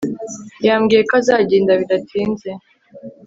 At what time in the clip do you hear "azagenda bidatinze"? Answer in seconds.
1.21-2.49